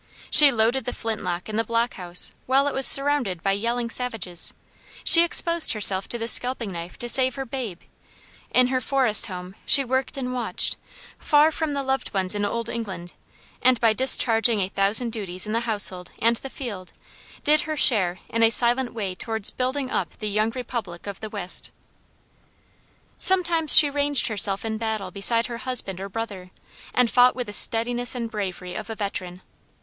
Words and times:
She 0.31 0.51
loaded 0.51 0.85
the 0.85 0.93
flint 0.93 1.21
lock 1.23 1.47
in 1.47 1.57
the 1.57 1.63
block 1.63 1.93
house 1.93 2.33
while 2.47 2.67
it 2.67 2.73
was 2.73 2.87
surrounded 2.87 3.43
by 3.43 3.51
yelling 3.51 3.91
savages; 3.91 4.55
she 5.03 5.23
exposed 5.23 5.73
herself 5.73 6.09
to 6.09 6.17
the 6.17 6.27
scalping 6.27 6.71
knife 6.71 6.97
to 6.97 7.07
save 7.07 7.35
her 7.35 7.45
babe; 7.45 7.81
in 8.49 8.69
her 8.69 8.81
forest 8.81 9.27
home 9.27 9.53
she 9.63 9.85
worked 9.85 10.17
and 10.17 10.33
watched, 10.33 10.75
far 11.19 11.51
from 11.51 11.73
the 11.73 11.83
loved 11.83 12.15
ones 12.15 12.33
in 12.33 12.43
Old 12.43 12.67
England; 12.67 13.13
and 13.61 13.79
by 13.79 13.93
discharging 13.93 14.59
a 14.59 14.69
thousand 14.69 15.11
duties 15.11 15.45
in 15.45 15.53
the 15.53 15.59
household 15.69 16.09
and 16.17 16.37
the 16.37 16.49
field, 16.49 16.93
did 17.43 17.61
her 17.69 17.77
share 17.77 18.17
in 18.29 18.41
a 18.41 18.49
silent 18.49 18.95
way 18.95 19.13
towards 19.13 19.51
building 19.51 19.91
up 19.91 20.17
the 20.17 20.29
young 20.29 20.49
Republic 20.49 21.05
of 21.05 21.19
the 21.19 21.29
West. 21.29 21.69
Sometimes 23.19 23.75
she 23.77 23.87
ranged 23.87 24.29
herself 24.29 24.65
in 24.65 24.79
battle 24.79 25.11
beside 25.11 25.45
her 25.45 25.59
husband 25.59 26.01
or 26.01 26.09
brother, 26.09 26.49
and 26.91 27.11
fought 27.11 27.35
with 27.35 27.45
the 27.45 27.53
steadiness 27.53 28.15
and 28.15 28.31
bravery 28.31 28.73
of 28.73 28.89
a 28.89 28.95
veteran. 28.95 29.43